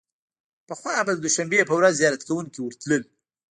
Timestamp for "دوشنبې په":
1.25-1.73